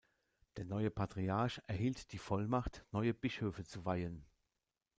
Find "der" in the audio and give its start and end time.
0.57-0.65